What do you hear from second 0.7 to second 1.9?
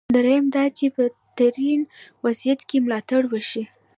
چې په بدترین